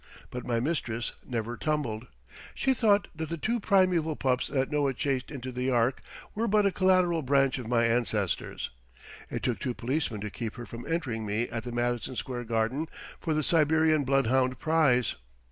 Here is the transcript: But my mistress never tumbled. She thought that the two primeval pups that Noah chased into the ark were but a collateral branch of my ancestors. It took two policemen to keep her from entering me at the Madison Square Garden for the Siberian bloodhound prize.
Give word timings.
But 0.31 0.47
my 0.47 0.59
mistress 0.59 1.11
never 1.23 1.55
tumbled. 1.55 2.07
She 2.55 2.73
thought 2.73 3.07
that 3.15 3.29
the 3.29 3.37
two 3.37 3.59
primeval 3.59 4.15
pups 4.15 4.47
that 4.47 4.71
Noah 4.71 4.95
chased 4.95 5.29
into 5.29 5.51
the 5.51 5.69
ark 5.69 6.01
were 6.33 6.47
but 6.47 6.65
a 6.65 6.71
collateral 6.71 7.21
branch 7.21 7.59
of 7.59 7.67
my 7.67 7.85
ancestors. 7.85 8.71
It 9.29 9.43
took 9.43 9.59
two 9.59 9.75
policemen 9.75 10.19
to 10.21 10.31
keep 10.31 10.55
her 10.55 10.65
from 10.65 10.91
entering 10.91 11.23
me 11.23 11.47
at 11.49 11.61
the 11.65 11.71
Madison 11.71 12.15
Square 12.15 12.45
Garden 12.45 12.87
for 13.19 13.35
the 13.35 13.43
Siberian 13.43 14.03
bloodhound 14.03 14.57
prize. 14.57 15.13